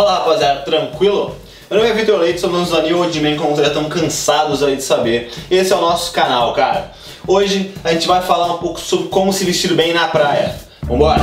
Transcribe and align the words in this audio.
Fala 0.00 0.14
rapaziada, 0.14 0.60
tranquilo? 0.60 1.36
Meu 1.70 1.78
nome 1.78 1.90
é 1.90 1.92
Vitor 1.92 2.18
Leite, 2.18 2.40
somos 2.40 2.72
os 2.72 2.74
Anil 2.74 3.02
Odman, 3.02 3.36
como 3.36 3.50
vocês 3.50 3.66
já 3.66 3.74
estão 3.74 3.86
cansados 3.86 4.62
aí 4.62 4.76
de 4.76 4.82
saber. 4.82 5.30
Esse 5.50 5.74
é 5.74 5.76
o 5.76 5.80
nosso 5.82 6.10
canal, 6.12 6.54
cara. 6.54 6.92
Hoje 7.28 7.74
a 7.84 7.92
gente 7.92 8.08
vai 8.08 8.22
falar 8.22 8.46
um 8.46 8.56
pouco 8.56 8.80
sobre 8.80 9.08
como 9.08 9.30
se 9.30 9.44
vestir 9.44 9.74
bem 9.74 9.92
na 9.92 10.08
praia. 10.08 10.58
Vambora! 10.84 11.20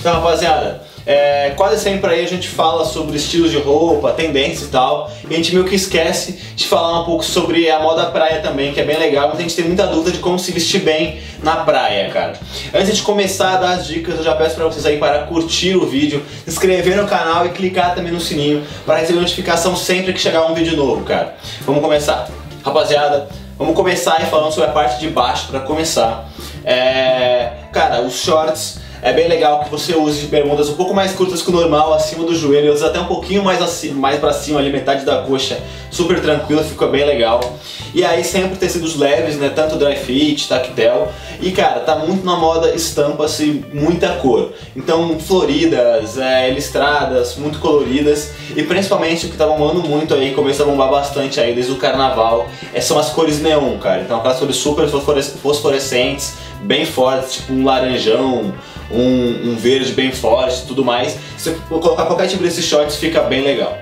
Então 0.00 0.14
rapaziada, 0.14 0.87
é, 1.08 1.54
quase 1.56 1.82
sempre 1.82 2.12
aí 2.12 2.22
a 2.22 2.28
gente 2.28 2.46
fala 2.46 2.84
sobre 2.84 3.16
estilos 3.16 3.50
de 3.50 3.56
roupa, 3.56 4.12
tendência 4.12 4.66
e 4.66 4.68
tal, 4.68 5.10
e 5.26 5.32
a 5.32 5.36
gente 5.38 5.54
meio 5.54 5.64
que 5.64 5.74
esquece 5.74 6.38
de 6.54 6.66
falar 6.66 7.00
um 7.00 7.04
pouco 7.06 7.24
sobre 7.24 7.70
a 7.70 7.80
moda 7.80 8.04
praia 8.10 8.42
também, 8.42 8.74
que 8.74 8.80
é 8.80 8.84
bem 8.84 8.98
legal, 8.98 9.28
mas 9.28 9.38
a 9.38 9.40
gente 9.40 9.56
tem 9.56 9.64
muita 9.64 9.86
dúvida 9.86 10.12
de 10.12 10.18
como 10.18 10.38
se 10.38 10.52
vestir 10.52 10.82
bem 10.82 11.18
na 11.42 11.56
praia, 11.56 12.10
cara. 12.10 12.34
Antes 12.74 12.94
de 12.94 13.02
começar 13.02 13.54
a 13.54 13.56
dar 13.56 13.70
as 13.78 13.86
dicas, 13.86 14.18
eu 14.18 14.22
já 14.22 14.34
peço 14.34 14.54
para 14.56 14.66
vocês 14.66 14.84
aí 14.84 14.98
para 14.98 15.20
curtir 15.20 15.76
o 15.76 15.86
vídeo, 15.86 16.22
se 16.44 16.50
inscrever 16.50 16.94
no 16.94 17.08
canal 17.08 17.46
e 17.46 17.48
clicar 17.52 17.94
também 17.94 18.12
no 18.12 18.20
sininho 18.20 18.62
para 18.84 18.98
receber 18.98 19.20
notificação 19.20 19.74
sempre 19.74 20.12
que 20.12 20.20
chegar 20.20 20.44
um 20.44 20.52
vídeo 20.52 20.76
novo, 20.76 21.04
cara. 21.06 21.36
Vamos 21.62 21.80
começar. 21.80 22.28
Rapaziada, 22.62 23.30
vamos 23.56 23.74
começar 23.74 24.16
aí 24.18 24.26
falando 24.26 24.52
sobre 24.52 24.68
a 24.68 24.72
parte 24.74 25.00
de 25.00 25.08
baixo 25.08 25.46
para 25.48 25.60
começar. 25.60 26.28
É, 26.66 27.50
cara, 27.72 28.02
os 28.02 28.12
shorts 28.12 28.86
é 29.02 29.12
bem 29.12 29.28
legal 29.28 29.60
que 29.64 29.70
você 29.70 29.94
use 29.94 30.26
bermudas 30.26 30.68
um 30.68 30.74
pouco 30.74 30.94
mais 30.94 31.12
curtas 31.12 31.42
que 31.42 31.50
o 31.50 31.52
normal, 31.52 31.94
acima 31.94 32.24
do 32.24 32.34
joelho, 32.34 32.72
usa 32.72 32.86
até 32.86 33.00
um 33.00 33.06
pouquinho 33.06 33.42
mais, 33.42 33.62
acima, 33.62 34.00
mais 34.00 34.18
pra 34.18 34.32
cima, 34.32 34.58
ali 34.58 34.70
metade 34.70 35.04
da 35.04 35.22
coxa, 35.22 35.58
super 35.90 36.20
tranquilo, 36.20 36.62
fica 36.64 36.86
bem 36.86 37.04
legal. 37.04 37.40
E 37.94 38.04
aí 38.04 38.22
sempre 38.22 38.56
tecidos 38.56 38.96
leves, 38.96 39.36
né, 39.36 39.50
tanto 39.54 39.76
dry 39.76 39.96
fit, 39.96 40.48
tactel. 40.48 41.08
E 41.40 41.50
cara, 41.52 41.80
tá 41.80 41.96
muito 41.96 42.24
na 42.24 42.36
moda 42.36 42.74
estampas 42.74 43.38
e 43.40 43.64
muita 43.72 44.08
cor. 44.16 44.52
Então 44.76 45.18
floridas, 45.18 46.18
é, 46.18 46.50
listradas, 46.50 47.36
muito 47.36 47.58
coloridas. 47.60 48.32
E 48.54 48.62
principalmente 48.62 49.26
o 49.26 49.28
que 49.30 49.36
tá 49.36 49.46
bombando 49.46 49.82
muito 49.82 50.14
aí, 50.14 50.34
começa 50.34 50.62
a 50.62 50.66
bombar 50.66 50.90
bastante 50.90 51.40
aí 51.40 51.54
desde 51.54 51.72
o 51.72 51.76
carnaval, 51.76 52.48
é, 52.74 52.80
são 52.80 52.98
as 52.98 53.10
cores 53.10 53.40
neon, 53.40 53.78
cara. 53.78 54.02
Então 54.02 54.18
aquelas 54.18 54.38
cores 54.38 54.56
super 54.56 54.88
fosforescentes, 54.88 56.34
bem 56.60 56.84
fortes, 56.84 57.34
tipo 57.34 57.52
um 57.52 57.64
laranjão, 57.64 58.52
um, 58.90 59.50
um 59.50 59.56
verde 59.56 59.92
bem 59.92 60.12
forte 60.12 60.66
tudo 60.66 60.84
mais. 60.84 61.18
Se 61.36 61.50
você 61.50 61.56
colocar 61.68 62.06
qualquer 62.06 62.26
tipo 62.28 62.42
desses 62.42 62.64
shorts 62.64 62.96
fica 62.96 63.22
bem 63.22 63.42
legal. 63.42 63.78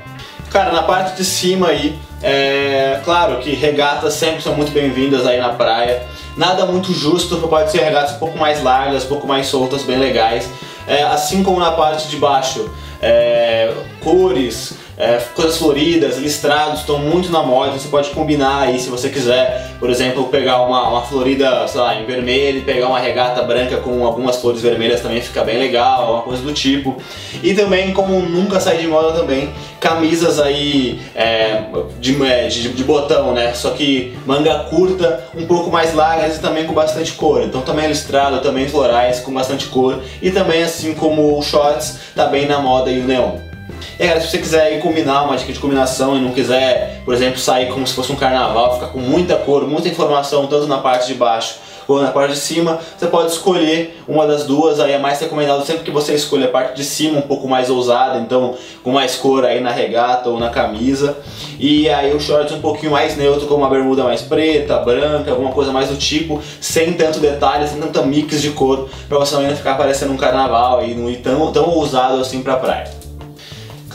Cara, 0.51 0.73
na 0.73 0.83
parte 0.83 1.17
de 1.17 1.25
cima 1.25 1.69
aí, 1.69 1.99
é 2.23 3.01
claro 3.05 3.39
que 3.39 3.51
regatas 3.51 4.15
sempre 4.15 4.43
são 4.43 4.55
muito 4.55 4.73
bem-vindas 4.73 5.27
aí 5.27 5.39
na 5.39 5.51
praia. 5.51 6.03
Nada 6.37 6.67
muito 6.67 6.93
justo, 6.93 7.37
pode 7.49 7.71
ser 7.71 7.81
regatas 7.83 8.17
um 8.17 8.19
pouco 8.19 8.39
mais 8.39 8.63
largas, 8.63 9.05
um 9.05 9.09
pouco 9.09 9.27
mais 9.27 9.47
soltas, 9.47 9.83
bem 9.83 9.99
legais. 9.99 10.49
É, 10.87 11.03
assim 11.03 11.43
como 11.43 11.59
na 11.59 11.73
parte 11.73 12.09
de 12.09 12.17
baixo, 12.17 12.71
é, 13.03 13.73
cores, 14.01 14.75
é, 14.97 15.19
coisas 15.35 15.57
floridas, 15.59 16.19
listrados 16.19 16.81
estão 16.81 16.99
muito 16.99 17.31
na 17.31 17.43
moda, 17.43 17.73
você 17.73 17.89
pode 17.89 18.11
combinar 18.11 18.63
aí 18.63 18.79
se 18.79 18.89
você 18.89 19.09
quiser, 19.09 19.73
por 19.79 19.91
exemplo, 19.91 20.25
pegar 20.29 20.63
uma, 20.63 20.89
uma 20.89 21.03
florida, 21.03 21.67
sei 21.69 21.81
lá, 21.81 21.95
em 21.95 22.07
vermelho 22.07 22.67
pegar 22.67 22.89
uma 22.89 22.99
regata 22.99 23.43
branca 23.43 23.77
com 23.79 24.05
algumas 24.05 24.37
flores 24.37 24.61
vermelhas 24.61 25.01
também 25.01 25.21
fica 25.21 25.45
bem 25.45 25.59
legal, 25.59 26.15
uma 26.15 26.23
coisa 26.23 26.43
do 26.43 26.53
tipo. 26.53 26.97
E 27.43 27.55
também, 27.55 27.93
como 27.93 28.21
nunca 28.21 28.59
sai 28.61 28.79
de 28.79 28.87
moda 28.87 29.13
também, 29.13 29.51
camisas 29.81 30.41
aí 30.41 31.01
é, 31.15 31.63
de, 32.01 32.23
é, 32.25 32.49
de, 32.49 32.69
de, 32.71 32.85
botão, 32.85 33.33
né? 33.33 33.55
Só 33.55 33.71
que 33.71 34.17
manga 34.27 34.65
curta, 34.71 35.25
um 35.35 35.47
pouco 35.47 35.71
mais 35.71 35.95
largas 35.95 36.37
e 36.37 36.41
também 36.41 36.67
com 36.67 36.75
bastante 36.75 37.13
cor. 37.13 37.43
Então 37.43 37.63
também 37.63 37.87
listrado, 37.87 38.41
também 38.41 38.69
florais 38.69 39.21
com 39.21 39.33
bastante 39.33 39.67
cor 39.67 40.01
e 40.21 40.31
também 40.31 40.63
assim 40.63 40.95
como 40.95 41.41
shorts, 41.43 41.99
tá 42.15 42.27
bem 42.27 42.47
na 42.47 42.59
moda 42.59 42.91
e 42.91 43.01
o 43.01 43.05
neon. 43.05 43.56
E 43.99 44.03
galera, 44.03 44.21
se 44.21 44.31
você 44.31 44.39
quiser 44.39 44.79
combinar 44.81 45.23
uma 45.25 45.37
dica 45.37 45.53
de 45.53 45.59
combinação 45.59 46.17
e 46.17 46.21
não 46.21 46.33
quiser, 46.33 47.03
por 47.05 47.15
exemplo, 47.15 47.39
sair 47.39 47.69
como 47.69 47.87
se 47.87 47.95
fosse 47.95 48.13
um 48.13 48.17
carnaval, 48.17 48.75
ficar 48.75 48.89
com 48.89 48.99
muita 48.99 49.37
cor, 49.37 49.67
muita 49.67 49.89
informação, 49.89 50.47
tanto 50.47 50.67
na 50.67 50.79
parte 50.79 51.07
de 51.07 51.15
baixo 51.15 51.57
ou 51.89 52.03
na 52.03 52.11
parte 52.11 52.33
de 52.33 52.39
cima, 52.41 52.81
você 52.99 53.07
pode 53.07 53.31
escolher 53.31 54.03
uma 54.09 54.27
das 54.27 54.45
duas, 54.45 54.81
aí 54.81 54.93
é 54.93 54.99
mais 54.99 55.21
recomendado 55.21 55.65
sempre 55.65 55.85
que 55.85 55.91
você 55.91 56.15
escolha 56.15 56.47
a 56.47 56.49
parte 56.49 56.75
de 56.75 56.85
cima 56.85 57.19
um 57.19 57.23
pouco 57.23 57.49
mais 57.49 57.71
ousada, 57.71 58.19
então 58.19 58.55
com 58.83 58.91
mais 58.91 59.15
cor 59.15 59.45
aí 59.45 59.61
na 59.61 59.71
regata 59.71 60.29
ou 60.29 60.39
na 60.39 60.51
camisa, 60.51 61.17
e 61.59 61.89
aí 61.89 62.13
o 62.13 62.21
short 62.21 62.53
um 62.55 62.61
pouquinho 62.61 62.93
mais 62.93 63.17
neutro, 63.17 63.47
com 63.47 63.55
uma 63.55 63.71
bermuda 63.71 64.03
mais 64.03 64.21
preta, 64.21 64.79
branca, 64.79 65.31
alguma 65.31 65.53
coisa 65.53 65.73
mais 65.73 65.89
do 65.89 65.97
tipo, 65.97 66.43
sem 66.61 66.93
tanto 66.95 67.21
detalhe, 67.21 67.69
sem 67.69 67.81
tanta 67.81 68.03
mix 68.03 68.43
de 68.43 68.51
cor, 68.51 68.89
pra 69.09 69.19
você 69.19 69.37
não 69.37 69.57
ficar 69.57 69.77
parecendo 69.77 70.13
um 70.13 70.17
carnaval 70.17 70.85
e 70.85 70.95
não 70.95 71.09
ir 71.09 71.19
tão, 71.19 71.53
tão 71.53 71.71
ousado 71.71 72.21
assim 72.21 72.43
pra 72.43 72.57
praia. 72.57 73.06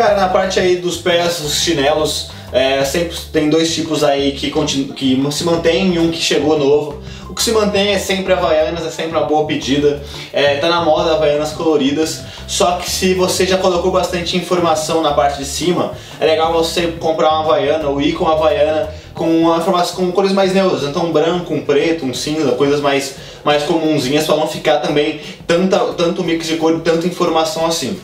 Cara, 0.02 0.16
na 0.16 0.30
parte 0.30 0.60
aí 0.60 0.78
dos 0.78 0.98
pés, 0.98 1.42
os 1.42 1.62
chinelos, 1.62 2.32
é, 2.52 2.84
sempre 2.84 3.16
tem 3.32 3.52
dois 3.52 3.72
tipos 3.72 4.04
aí 4.04 4.32
que, 4.32 4.50
que 4.96 5.32
se 5.32 5.44
mantém 5.44 5.94
e 5.94 6.00
um 6.00 6.10
que 6.10 6.20
chegou 6.20 6.58
novo. 6.58 7.04
O 7.30 7.36
que 7.36 7.44
se 7.44 7.52
mantém 7.52 7.90
é 7.90 8.00
sempre 8.00 8.34
Havaianas, 8.34 8.84
é 8.84 8.90
sempre 8.90 9.16
uma 9.16 9.28
boa 9.28 9.46
pedida. 9.46 10.02
É, 10.34 10.56
tá 10.56 10.70
na 10.70 10.84
moda 10.84 11.14
Havaianas 11.14 11.52
coloridas, 11.52 12.24
só 12.48 12.78
que 12.78 12.90
se 12.90 13.14
você 13.14 13.46
já 13.46 13.60
colocou 13.60 13.92
bastante 13.92 14.36
informação 14.36 15.04
na 15.04 15.14
parte 15.14 15.38
de 15.38 15.46
cima, 15.46 15.92
é 16.20 16.26
legal 16.26 16.52
você 16.52 16.88
comprar 17.00 17.30
uma 17.34 17.42
Havaiana 17.42 17.88
ou 17.88 18.02
ir 18.02 18.14
com 18.14 18.24
uma 18.24 18.34
Havaiana 18.34 18.90
com 19.14 19.30
uma 19.42 19.58
informação 19.58 19.98
com 19.98 20.12
cores 20.12 20.32
mais 20.32 20.52
neutras, 20.52 20.82
então 20.82 21.06
um 21.06 21.12
branco, 21.12 21.54
um 21.54 21.62
preto, 21.64 22.08
um 22.08 22.14
cinza, 22.14 22.54
coisas 22.54 22.82
mais, 22.82 23.18
mais 23.44 23.62
comunzinhas 23.64 24.26
para 24.26 24.36
não 24.36 24.48
ficar 24.48 24.80
também 24.80 25.20
tanta, 25.46 25.78
tanto 25.94 26.24
mix 26.24 26.48
de 26.48 26.56
cor 26.56 26.80
tanta 26.80 27.06
informação 27.06 27.68
assim. 27.68 28.00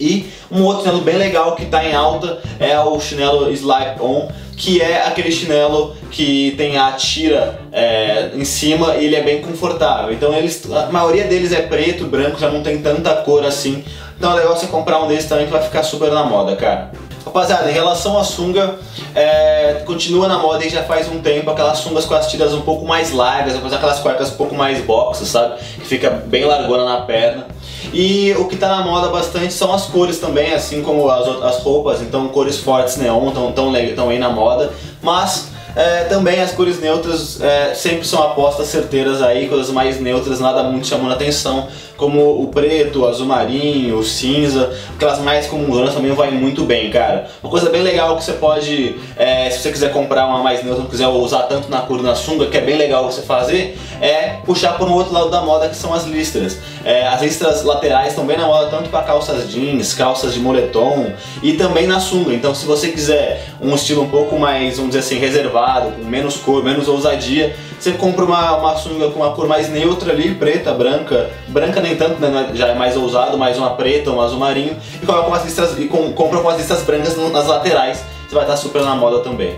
E 0.00 0.30
um 0.50 0.62
outro 0.62 0.84
chinelo 0.84 1.02
bem 1.02 1.16
legal 1.16 1.54
que 1.54 1.64
está 1.64 1.84
em 1.84 1.94
alta 1.94 2.38
é 2.58 2.78
o 2.78 3.00
chinelo 3.00 3.50
Slide 3.52 4.00
On, 4.00 4.28
que 4.56 4.80
é 4.80 5.06
aquele 5.06 5.30
chinelo 5.30 5.94
que 6.10 6.54
tem 6.56 6.78
a 6.78 6.92
tira 6.92 7.60
é, 7.70 8.30
em 8.34 8.44
cima 8.44 8.96
e 8.96 9.04
ele 9.04 9.16
é 9.16 9.22
bem 9.22 9.42
confortável. 9.42 10.12
Então 10.12 10.32
eles, 10.32 10.62
a 10.70 10.90
maioria 10.90 11.24
deles 11.24 11.52
é 11.52 11.62
preto, 11.62 12.06
branco, 12.06 12.38
já 12.38 12.50
não 12.50 12.62
tem 12.62 12.80
tanta 12.80 13.14
cor 13.16 13.44
assim. 13.44 13.84
Então 14.16 14.32
é 14.32 14.36
legal 14.36 14.56
você 14.56 14.66
comprar 14.66 15.02
um 15.02 15.08
desses 15.08 15.28
também 15.28 15.46
que 15.46 15.52
vai 15.52 15.62
ficar 15.62 15.82
super 15.82 16.10
na 16.10 16.24
moda, 16.24 16.56
cara. 16.56 16.90
Rapaziada, 17.26 17.68
em 17.68 17.74
relação 17.74 18.16
à 18.16 18.24
sunga, 18.24 18.76
é, 19.14 19.82
continua 19.84 20.28
na 20.28 20.38
moda 20.38 20.64
e 20.64 20.70
já 20.70 20.84
faz 20.84 21.10
um 21.10 21.20
tempo 21.20 21.50
aquelas 21.50 21.78
sungas 21.78 22.04
com 22.04 22.14
as 22.14 22.30
tiras 22.30 22.54
um 22.54 22.60
pouco 22.60 22.86
mais 22.86 23.10
largas, 23.10 23.56
aquelas 23.56 23.98
cuecas 23.98 24.30
um 24.30 24.36
pouco 24.36 24.54
mais 24.54 24.80
boxas, 24.80 25.28
sabe? 25.28 25.56
Que 25.74 25.84
fica 25.84 26.08
bem 26.08 26.44
largona 26.44 26.84
na 26.84 27.00
perna. 27.00 27.48
E 27.92 28.34
o 28.34 28.46
que 28.46 28.54
está 28.54 28.68
na 28.68 28.84
moda 28.84 29.08
bastante 29.08 29.52
são 29.52 29.72
as 29.72 29.86
cores 29.86 30.18
também, 30.18 30.52
assim 30.52 30.82
como 30.82 31.08
as, 31.10 31.26
as 31.42 31.62
roupas, 31.62 32.02
então 32.02 32.28
cores 32.28 32.58
fortes 32.58 32.96
neon 32.96 33.28
estão 33.28 33.52
tão, 33.52 33.72
tão 33.94 34.08
aí 34.08 34.18
na 34.18 34.30
moda, 34.30 34.72
mas 35.02 35.55
é, 35.76 36.04
também 36.04 36.40
as 36.40 36.52
cores 36.52 36.80
neutras 36.80 37.38
é, 37.38 37.74
sempre 37.74 38.06
são 38.06 38.22
apostas 38.22 38.68
certeiras 38.68 39.20
aí, 39.20 39.46
coisas 39.46 39.70
mais 39.70 40.00
neutras, 40.00 40.40
nada 40.40 40.62
muito 40.62 40.86
chamando 40.86 41.12
atenção, 41.12 41.68
como 41.98 42.42
o 42.42 42.48
preto, 42.48 43.00
o 43.00 43.06
azul 43.06 43.26
marinho, 43.26 43.98
o 43.98 44.02
cinza, 44.02 44.74
aquelas 44.94 45.18
mais 45.18 45.46
comuns 45.46 45.92
também 45.92 46.12
vai 46.12 46.30
muito 46.30 46.64
bem, 46.64 46.90
cara. 46.90 47.28
Uma 47.42 47.50
coisa 47.50 47.68
bem 47.68 47.82
legal 47.82 48.16
que 48.16 48.24
você 48.24 48.32
pode, 48.32 48.96
é, 49.18 49.50
se 49.50 49.58
você 49.58 49.70
quiser 49.70 49.92
comprar 49.92 50.26
uma 50.26 50.42
mais 50.42 50.64
neutra, 50.64 50.82
não 50.82 50.90
quiser 50.90 51.08
usar 51.08 51.42
tanto 51.42 51.68
na 51.68 51.80
cor 51.82 52.02
na 52.02 52.14
sunga, 52.14 52.46
que 52.46 52.56
é 52.56 52.62
bem 52.62 52.78
legal 52.78 53.04
você 53.04 53.20
fazer, 53.20 53.78
é 54.00 54.36
puxar 54.46 54.78
por 54.78 54.88
um 54.88 54.94
outro 54.94 55.12
lado 55.12 55.28
da 55.30 55.42
moda 55.42 55.68
que 55.68 55.76
são 55.76 55.92
as 55.92 56.04
listras. 56.04 56.58
É, 56.84 57.06
as 57.06 57.20
listras 57.20 57.64
laterais 57.64 58.08
estão 58.08 58.24
bem 58.24 58.38
na 58.38 58.46
moda 58.46 58.70
tanto 58.70 58.88
para 58.88 59.02
calças 59.02 59.50
jeans, 59.50 59.92
calças 59.92 60.32
de 60.32 60.40
moletom 60.40 61.12
e 61.42 61.52
também 61.52 61.86
na 61.86 62.00
sunga. 62.00 62.32
Então 62.32 62.54
se 62.54 62.64
você 62.64 62.88
quiser 62.88 63.44
um 63.60 63.74
estilo 63.74 64.02
um 64.02 64.08
pouco 64.08 64.38
mais, 64.38 64.76
vamos 64.76 64.94
dizer 64.94 65.00
assim, 65.00 65.18
reservado, 65.18 65.65
com 65.96 66.04
menos 66.04 66.36
cor, 66.36 66.62
menos 66.62 66.88
ousadia, 66.88 67.56
você 67.78 67.92
compra 67.92 68.24
uma, 68.24 68.56
uma 68.56 68.76
sunga 68.76 69.10
com 69.10 69.20
uma 69.20 69.32
cor 69.32 69.48
mais 69.48 69.68
neutra 69.68 70.12
ali, 70.12 70.34
preta, 70.34 70.72
branca, 70.72 71.30
branca 71.48 71.80
nem 71.80 71.96
tanto, 71.96 72.20
né, 72.20 72.50
já 72.54 72.68
é 72.68 72.74
mais 72.74 72.96
ousado, 72.96 73.36
mais 73.36 73.58
uma 73.58 73.70
preta, 73.70 74.10
um 74.10 74.20
azul 74.20 74.38
marinho, 74.38 74.76
e 75.02 75.04
coloca 75.04 75.28
umas 75.28 75.44
listras, 75.44 75.78
e 75.78 75.86
com, 75.86 76.12
compra 76.12 76.40
com 76.40 76.48
as 76.48 76.58
listras 76.58 76.82
brancas 76.82 77.16
nas 77.16 77.46
laterais, 77.46 78.04
você 78.28 78.34
vai 78.34 78.44
estar 78.44 78.56
super 78.56 78.82
na 78.82 78.94
moda 78.94 79.20
também. 79.20 79.56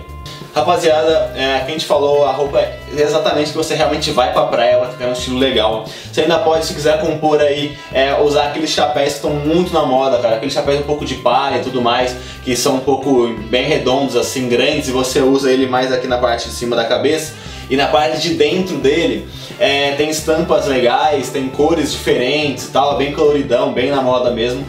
Rapaziada, 0.58 1.32
é, 1.36 1.58
gente 1.78 1.86
falou, 1.86 2.24
a 2.24 2.32
roupa 2.32 2.58
é 2.58 2.80
exatamente 2.96 3.52
que 3.52 3.56
você 3.56 3.74
realmente 3.74 4.10
vai 4.10 4.32
pra 4.32 4.42
praia, 4.46 4.78
vai 4.78 4.90
ficar 4.90 5.06
um 5.06 5.12
estilo 5.12 5.38
legal. 5.38 5.84
Você 6.12 6.22
ainda 6.22 6.38
pode, 6.38 6.66
se 6.66 6.74
quiser 6.74 7.00
compor 7.00 7.40
aí, 7.40 7.78
é, 7.92 8.20
usar 8.20 8.48
aqueles 8.48 8.70
chapéus 8.70 9.10
que 9.10 9.14
estão 9.14 9.30
muito 9.30 9.72
na 9.72 9.86
moda, 9.86 10.18
cara. 10.18 10.36
Aqueles 10.36 10.52
chapéus 10.52 10.80
um 10.80 10.82
pouco 10.82 11.04
de 11.04 11.14
palha 11.16 11.58
e 11.58 11.60
tudo 11.60 11.80
mais, 11.80 12.16
que 12.42 12.56
são 12.56 12.76
um 12.76 12.80
pouco 12.80 13.28
bem 13.48 13.66
redondos, 13.66 14.16
assim, 14.16 14.48
grandes, 14.48 14.88
e 14.88 14.92
você 14.92 15.20
usa 15.20 15.52
ele 15.52 15.66
mais 15.66 15.92
aqui 15.92 16.08
na 16.08 16.18
parte 16.18 16.48
de 16.48 16.54
cima 16.54 16.74
da 16.74 16.84
cabeça. 16.84 17.34
E 17.70 17.76
na 17.76 17.86
parte 17.88 18.20
de 18.20 18.34
dentro 18.34 18.76
dele 18.76 19.28
é, 19.58 19.92
tem 19.92 20.08
estampas 20.08 20.66
legais, 20.66 21.30
tem 21.30 21.48
cores 21.48 21.92
diferentes 21.92 22.64
e 22.64 22.70
tal, 22.70 22.96
bem 22.96 23.12
coloridão, 23.12 23.72
bem 23.72 23.90
na 23.90 24.00
moda 24.00 24.30
mesmo. 24.30 24.66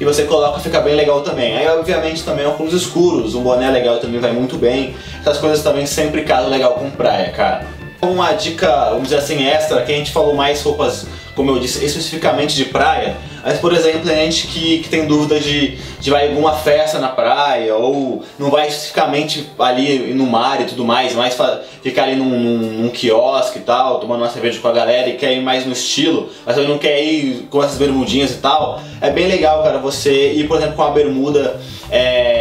E 0.00 0.04
você 0.04 0.24
coloca 0.24 0.58
fica 0.60 0.80
bem 0.80 0.94
legal 0.94 1.20
também. 1.20 1.56
Aí 1.56 1.68
obviamente 1.68 2.24
também 2.24 2.46
óculos 2.46 2.72
escuros, 2.72 3.34
um 3.34 3.42
boné 3.42 3.70
legal 3.70 3.98
também 3.98 4.20
vai 4.20 4.32
muito 4.32 4.56
bem. 4.56 4.96
Essas 5.20 5.38
coisas 5.38 5.62
também 5.62 5.86
sempre 5.86 6.22
casam 6.22 6.50
legal 6.50 6.74
com 6.74 6.90
praia, 6.90 7.30
cara. 7.30 7.66
Uma 8.02 8.32
dica, 8.32 8.86
vamos 8.90 9.04
dizer 9.04 9.16
assim, 9.18 9.46
extra, 9.46 9.82
que 9.82 9.92
a 9.92 9.96
gente 9.96 10.10
falou 10.10 10.34
mais 10.34 10.62
roupas, 10.62 11.06
como 11.36 11.50
eu 11.50 11.58
disse, 11.58 11.84
especificamente 11.84 12.56
de 12.56 12.64
praia, 12.64 13.14
mas, 13.44 13.58
por 13.58 13.72
exemplo, 13.72 14.00
tem 14.00 14.30
gente 14.30 14.46
que, 14.46 14.78
que 14.80 14.88
tem 14.88 15.06
dúvida 15.06 15.38
de, 15.38 15.78
de 16.00 16.10
vai 16.10 16.28
alguma 16.28 16.52
festa 16.52 16.98
na 16.98 17.08
praia, 17.08 17.74
ou 17.74 18.22
não 18.38 18.50
vai 18.50 18.68
especificamente 18.68 19.48
ali 19.58 20.12
no 20.14 20.26
mar 20.26 20.60
e 20.60 20.64
tudo 20.64 20.84
mais, 20.84 21.14
mas 21.14 21.36
ficar 21.82 22.04
ali 22.04 22.16
num, 22.16 22.28
num, 22.28 22.58
num, 22.82 22.88
quiosque 22.88 23.58
e 23.58 23.62
tal, 23.62 24.00
tomando 24.00 24.20
uma 24.20 24.30
cerveja 24.30 24.60
com 24.60 24.68
a 24.68 24.72
galera 24.72 25.08
e 25.08 25.16
quer 25.16 25.32
ir 25.32 25.42
mais 25.42 25.64
no 25.66 25.72
estilo, 25.72 26.28
mas 26.44 26.56
não 26.56 26.78
quer 26.78 27.02
ir 27.02 27.48
com 27.50 27.62
essas 27.62 27.76
bermudinhas 27.76 28.32
e 28.32 28.38
tal. 28.38 28.80
É 29.00 29.10
bem 29.10 29.26
legal, 29.28 29.62
cara, 29.62 29.78
você 29.78 30.32
ir, 30.32 30.46
por 30.46 30.58
exemplo, 30.58 30.76
com 30.76 30.82
uma 30.82 30.90
bermuda 30.90 31.58
é, 31.90 32.39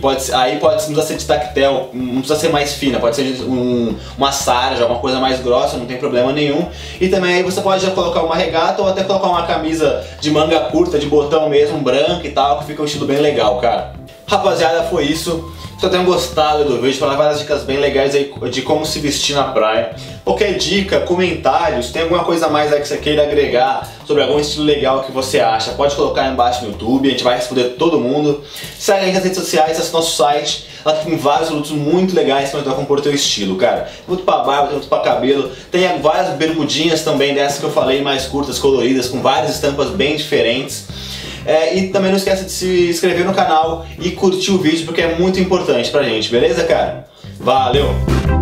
pode, 0.00 0.32
aí 0.32 0.58
pode, 0.58 0.90
não 0.90 1.02
ser 1.02 1.16
de 1.16 1.24
tactel, 1.24 1.90
não 1.92 2.20
precisa 2.20 2.38
ser 2.38 2.48
mais 2.48 2.74
fina, 2.74 2.98
pode 2.98 3.16
ser 3.16 3.42
um, 3.42 3.94
uma 4.16 4.32
sarja, 4.32 4.82
alguma 4.82 5.00
coisa 5.00 5.18
mais 5.18 5.40
grossa, 5.40 5.76
não 5.76 5.86
tem 5.86 5.96
problema 5.96 6.32
nenhum. 6.32 6.68
E 7.00 7.08
também 7.08 7.34
aí 7.34 7.42
você 7.42 7.60
pode 7.60 7.84
já 7.84 7.90
colocar 7.90 8.22
uma 8.22 8.36
regata 8.36 8.82
ou 8.82 8.88
até 8.88 9.04
colocar 9.04 9.28
uma 9.28 9.46
camisa 9.46 10.04
de 10.20 10.30
manga 10.30 10.60
curta, 10.60 10.98
de 10.98 11.06
botão 11.06 11.48
mesmo, 11.48 11.78
branca 11.78 12.26
e 12.26 12.30
tal, 12.30 12.58
que 12.58 12.66
fica 12.66 12.82
um 12.82 12.84
estilo 12.84 13.06
bem 13.06 13.18
legal, 13.18 13.58
cara. 13.58 13.99
Rapaziada, 14.30 14.84
foi 14.84 15.06
isso. 15.06 15.52
Espero 15.74 15.90
tenham 15.90 16.04
gostado 16.04 16.64
do 16.64 16.80
vídeo, 16.80 17.00
falar 17.00 17.16
várias 17.16 17.40
dicas 17.40 17.64
bem 17.64 17.78
legais 17.78 18.14
aí 18.14 18.32
de 18.48 18.62
como 18.62 18.86
se 18.86 19.00
vestir 19.00 19.34
na 19.34 19.44
praia. 19.44 19.96
Qualquer 20.24 20.56
dica, 20.56 21.00
comentários, 21.00 21.90
tem 21.90 22.02
alguma 22.02 22.22
coisa 22.22 22.48
mais 22.48 22.72
aí 22.72 22.80
que 22.80 22.86
você 22.86 22.98
queira 22.98 23.24
agregar 23.24 23.90
sobre 24.06 24.22
algum 24.22 24.38
estilo 24.38 24.66
legal 24.66 25.02
que 25.02 25.10
você 25.10 25.40
acha, 25.40 25.72
pode 25.72 25.96
colocar 25.96 26.22
aí 26.22 26.32
embaixo 26.32 26.62
no 26.62 26.70
YouTube, 26.70 27.08
a 27.08 27.10
gente 27.10 27.24
vai 27.24 27.34
responder 27.34 27.70
todo 27.70 27.98
mundo. 27.98 28.44
Segue 28.78 29.06
aí 29.06 29.12
nas 29.12 29.24
redes 29.24 29.38
sociais, 29.38 29.72
acesse 29.72 29.92
nosso 29.92 30.16
site, 30.16 30.68
lá 30.84 30.92
tem 30.92 31.16
vários 31.16 31.48
produtos 31.48 31.72
muito 31.72 32.14
legais 32.14 32.50
para 32.50 32.62
compor 32.62 32.98
o 32.98 33.02
teu 33.02 33.12
estilo, 33.12 33.56
cara. 33.56 33.90
Muito 34.06 34.22
pra 34.22 34.38
barba, 34.44 34.70
muito 34.70 34.86
pra 34.86 35.00
cabelo, 35.00 35.50
tem 35.72 35.98
várias 36.00 36.34
bermudinhas 36.34 37.02
também 37.02 37.34
dessas 37.34 37.58
que 37.58 37.64
eu 37.64 37.72
falei, 37.72 38.00
mais 38.00 38.26
curtas, 38.26 38.60
coloridas, 38.60 39.08
com 39.08 39.20
várias 39.20 39.54
estampas 39.54 39.88
bem 39.88 40.14
diferentes. 40.16 40.86
É, 41.44 41.76
e 41.76 41.88
também 41.88 42.10
não 42.10 42.18
esqueça 42.18 42.44
de 42.44 42.50
se 42.50 42.88
inscrever 42.90 43.24
no 43.24 43.34
canal 43.34 43.86
e 43.98 44.10
curtir 44.10 44.50
o 44.50 44.58
vídeo 44.58 44.84
porque 44.84 45.00
é 45.00 45.18
muito 45.18 45.40
importante 45.40 45.90
pra 45.90 46.02
gente, 46.02 46.30
beleza, 46.30 46.64
cara? 46.64 47.06
Valeu! 47.38 48.39